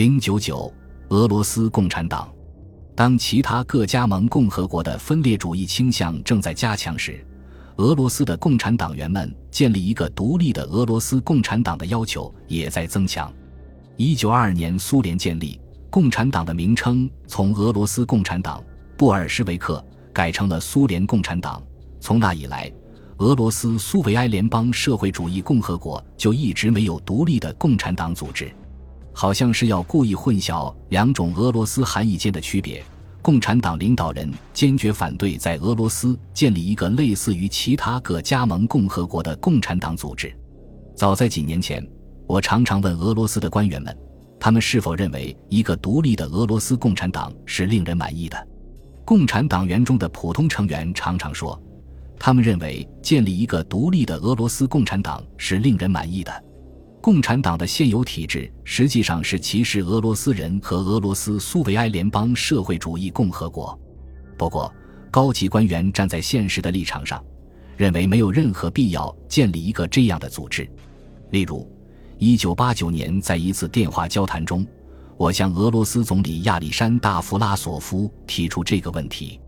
[0.00, 0.72] 零九九，
[1.10, 2.26] 俄罗斯共产党。
[2.96, 7.22] 当其他各加盟共和国的分裂主义倾向正在加强时，
[7.76, 13.30] 俄罗斯的共产党员们建立一个独立的俄罗斯共产党的要求也在增强。
[13.98, 15.60] 一九二二年，苏联建立，
[15.90, 18.64] 共产党的名称从俄罗斯共产党
[18.96, 21.62] 布尔什维克改成了苏联共产党。
[22.00, 22.72] 从那以来，
[23.18, 28.50] 俄罗斯苏维埃联邦社会主义共和国就一直没有独立的共产党组织。
[29.20, 32.82] 好像是要故意混淆两种俄罗斯含义间的区别。
[33.20, 40.34] 共产党领导人坚决反对在俄罗斯建立一个类似于其他各加盟共和国的共产党组织。
[40.96, 41.86] 早在几年前，
[42.26, 43.94] 我常常问俄罗斯的官员们，
[44.40, 48.48] 他们是否认为一个独立的俄罗斯共产党是令人满意的。
[49.04, 51.62] 共产党员中的普通成员常常说，
[52.18, 56.32] 他们认为建立一个独立的俄罗斯共产党是令人满意的。
[57.00, 63.78] 共产党的现有体制实际上是歧视俄罗斯人和俄罗斯苏维埃联邦社会主义共和国。
[64.36, 64.72] 不过，
[65.10, 67.24] 高级官员站在现实的立场上，
[67.76, 70.70] 认为没有任何必要建立一个这样的组织。
[71.30, 71.66] 例如
[72.18, 74.66] ，1989年在一次电话交谈中，
[75.16, 79.40] 我向俄罗斯总理亚历山大·弗拉索夫提出这个问题。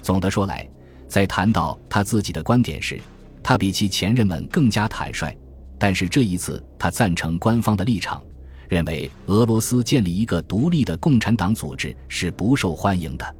[0.00, 0.66] 总的说来，
[1.06, 2.98] 在谈到他自己的观点时，
[3.42, 5.36] 他比其前任们更加坦率。
[5.84, 8.22] 但是这一次，他赞成官方的立场，
[8.70, 13.36] 认为俄罗斯建立一个独立的共产党组织是不受欢迎的。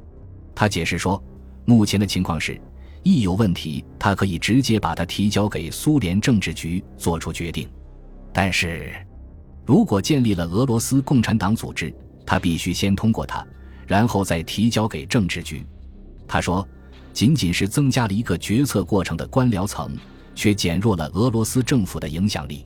[0.53, 1.19] 他解释说，
[1.65, 2.61] 目前的情况是，
[3.01, 7.67] 一有问题，他可以直接把它提交给苏联政治局做出决定。
[8.31, 8.93] 但是，
[9.65, 11.91] 如果建立了俄罗斯共产党组织，
[12.27, 13.43] 他必须先通过它，
[13.87, 15.65] 然后再提交给政治局。
[16.27, 16.63] 他说，
[17.11, 19.97] 仅仅是增加了一个决策过程的官僚层。
[20.35, 22.65] 却减弱了俄罗斯政府的影响力。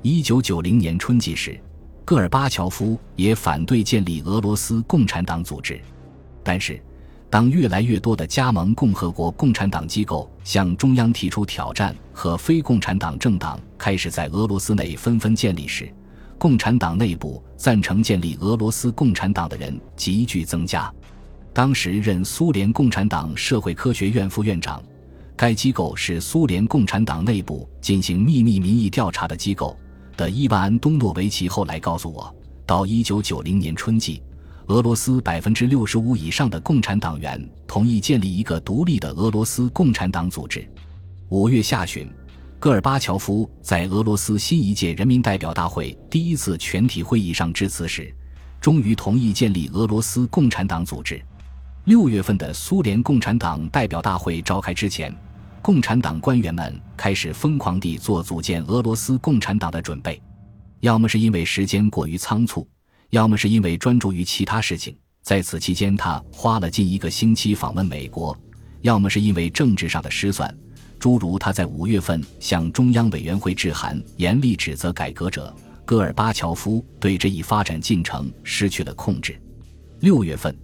[0.00, 1.60] 一九九零年春季时，
[2.06, 5.78] 戈尔巴乔夫也反对建立俄罗斯共产党组织。
[6.42, 6.80] 但是，
[7.28, 15.92] 当越来越多的加盟共和国共产党机构向中央提出挑战，和非共产党政党开始在俄罗斯内纷纷建立时，
[16.38, 20.90] 共产党内部赞成建立俄罗斯共产党的人急剧增加。
[21.52, 24.82] 当时任苏联共产党社会科学院副院长。
[25.40, 29.74] 该机构是苏联共产党内部进行秘密民意调查的机构
[30.14, 32.30] 的伊万安东诺维奇后来告诉我，
[32.66, 34.22] 到一九九零年春季，
[34.66, 40.62] 俄罗斯百分之六十五以上的共产党员同意建立一个独立的俄罗斯共产党组织。
[41.30, 42.06] 五月下旬，
[42.58, 48.14] 戈尔巴乔夫在俄罗斯新一届人民代表大会第一次全体会议上致辞时，
[48.60, 51.18] 终于同意建立俄罗斯共产党组织。
[51.84, 55.10] 六月份的苏联共产党代表大会召开之前。
[55.62, 60.20] 共产党官员们开始疯狂地做组建俄罗斯共产党的准备，
[60.80, 62.66] 要么是因为时间过于仓促，
[63.10, 64.96] 要么是因为专注于其他事情。
[65.22, 68.36] 在此期间，他花了近一个星期访问美国，
[68.80, 70.52] 要么是因为政治上的失算，
[70.98, 75.54] 诸如他在五月份向中央委员会致函，严厉指责改革者
[75.84, 79.38] 戈尔巴乔夫对这一发展进程失去了控制。
[80.00, 80.56] 六月份，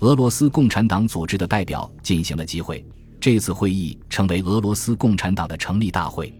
[0.00, 2.84] 俄罗斯共产党组织的代表进行了集会。
[3.20, 6.34] 这次会议成为俄罗斯共产党的成立大会。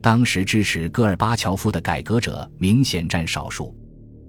[0.00, 3.74] 当时支持戈尔巴乔夫的改革者明显占少数，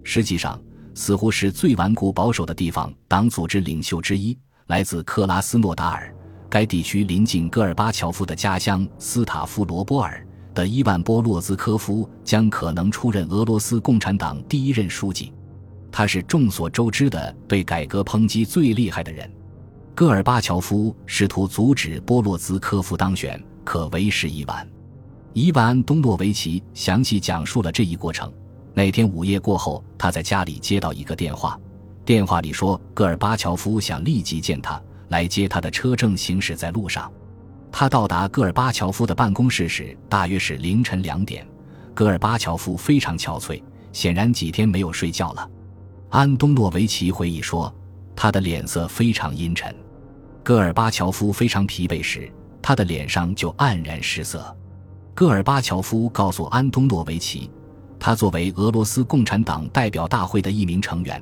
[0.03, 0.61] 实际上
[0.93, 6.13] 似乎是最顽固保守的地方党组织领袖之一，来自克拉斯诺达尔，
[6.49, 15.33] 该地区临近戈尔巴乔夫的家乡斯塔夫罗波尔的伊万波洛兹科夫将可能出任俄罗斯共产党第一任书记。
[15.91, 19.29] 他是众所周知的对改革抨击最厉害的人。
[19.95, 24.67] 戈尔巴乔夫试图阻止波洛兹科夫当选，可为时已晚。
[25.31, 28.29] 伊万安东诺维奇详细讲述了这一过程。
[28.73, 31.57] 那天午夜过后，他在家里接到一个电话，
[32.03, 37.09] 电话里说戈尔巴乔夫想立即见他，来接他的车正行驶在路上。
[37.71, 41.47] 他到达戈尔巴乔夫的办公室时，大约是凌晨两点。
[41.93, 43.63] 戈尔巴乔夫非常憔悴，
[43.93, 45.49] 显然几天没有睡觉了。
[46.09, 47.73] 安东诺维奇回忆说，
[48.13, 49.73] 他的脸色非常阴沉。
[50.45, 52.31] 戈尔巴乔夫非常疲惫时，
[52.61, 54.55] 他的脸上就黯然失色。
[55.15, 57.49] 戈尔巴乔夫告诉安东诺维奇，
[57.99, 61.19] 他作为俄罗斯共产党代表大会的一名成员，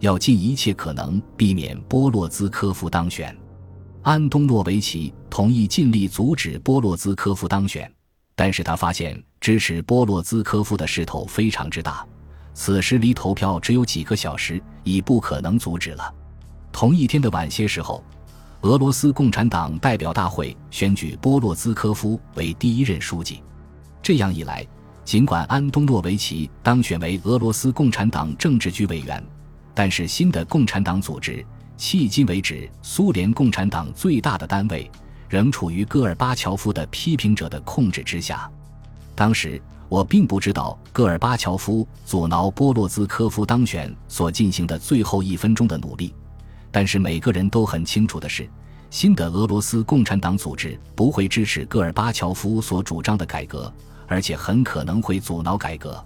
[0.00, 3.36] 要尽一切可能避免波洛兹科夫当选。
[4.00, 7.92] 安东诺维奇同意尽力阻止波洛兹科夫当选，
[8.34, 12.06] 但是他发现支持波洛兹科夫的势头非常之大，
[12.54, 16.14] 此时离投票只有几个小时，已不可能阻止了。
[16.72, 18.02] 同一天的晚些时候。
[18.62, 23.42] 俄罗斯共产党代表大会选举波洛兹科夫为第一任书记，
[24.00, 24.64] 这样一来，
[25.04, 29.20] 尽管安东诺维奇当选为俄罗斯共产党政治局委员，
[29.74, 31.44] 但是新的共产党组织
[31.76, 34.88] 迄今为止苏联共产党最大的单位
[35.28, 38.48] 仍处于戈尔巴乔夫的批评者的控制之下。
[39.16, 46.14] 当时我并不知道戈尔巴乔夫阻挠波洛兹科夫当选所进行的最后一分钟的努力，
[46.72, 48.48] 但是每个人都很清楚的是，
[48.90, 53.72] 新的俄罗斯共产党组织不会支持戈尔巴乔夫所主张的改革。
[54.08, 56.04] 而且很可能会阻挠改革，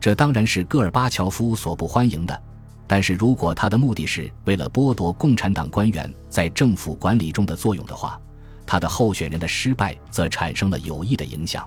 [0.00, 2.42] 这当然是戈尔巴乔夫所不欢迎的。
[2.88, 8.20] 但是如果他的目的是为了剥夺共产党官员在政府管理中的作用的话，
[8.66, 11.64] 他的候选人的失败则产生了有益的影响。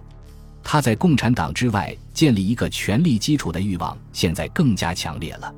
[0.62, 5.54] 他在共产党之外建立一个权力基础的欲望现在更加强烈了。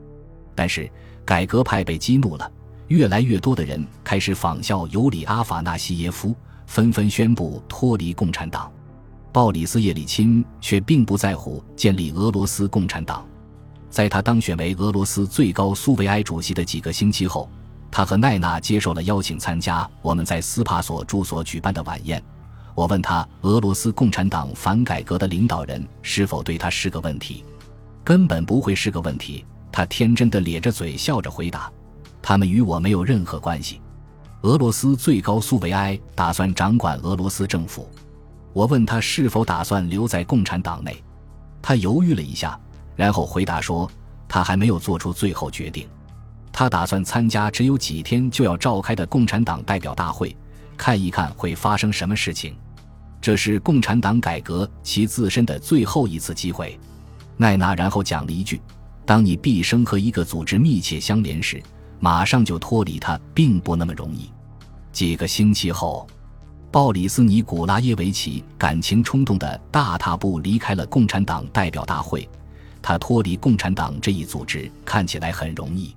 [0.54, 0.88] 但是
[1.26, 2.52] 改革派被激怒了，
[2.92, 6.36] 越来越多的人开始仿效尤里阿法纳西耶夫，
[6.68, 8.70] 纷纷宣布脱离共产党。
[9.32, 13.26] 鲍里斯·叶利钦却并不在乎建立俄罗斯共产党。
[13.90, 17.50] 在他当选为俄罗斯最高苏维埃主席的几个星期后，
[17.90, 22.22] 他和奈娜接受了邀请，参加我们在斯帕索住所举办的晚宴。
[22.76, 27.46] 我问他，俄罗斯共产党反改革的领导人是否对他是个问题？
[28.04, 29.46] 根本不会是个问题。
[29.72, 31.72] 他天真的咧着嘴笑着回答
[32.22, 33.82] ：“他们与我没有任何关系。
[34.42, 37.90] 俄罗斯最高苏维埃打算掌管俄罗斯政府。”
[38.54, 41.02] 我问他是否打算留在共产党内，
[41.62, 42.60] 他犹豫了一下，
[42.98, 43.90] 然后回答说
[44.28, 45.88] ：“他还没有做出最后决定。
[46.52, 50.36] 他打算参加只有几天就要召开的共产党代表大会，
[50.76, 52.54] 看一看会发生什么事情。
[53.22, 56.78] 这是共产党改革其自身的最后一次机会。”
[57.38, 58.62] 奈娜然后讲了一句
[59.06, 61.64] ：“当你毕生和一个组织密切相连时，
[62.02, 64.30] 马上就脱离他并不那么容易。”
[64.92, 66.06] 几个星期后。
[66.74, 72.26] 鲍里斯·尼古拉耶维奇感情冲动的大踏步离开了共产党代表大会，
[72.82, 75.94] 他脱离共产党这一组织看起来很容易。